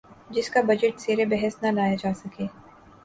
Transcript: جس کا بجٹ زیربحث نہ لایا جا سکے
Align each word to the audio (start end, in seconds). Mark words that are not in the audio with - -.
جس 0.29 0.49
کا 0.49 0.61
بجٹ 0.67 0.99
زیربحث 0.99 1.61
نہ 1.63 1.71
لایا 1.71 1.95
جا 2.03 2.13
سکے 2.13 2.45